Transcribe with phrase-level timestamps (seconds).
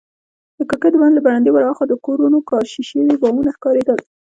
[0.57, 3.99] د کړکۍ دباندې له برنډې ورهاخوا د کورونو کاشي شوي بامونه ښکارېدل.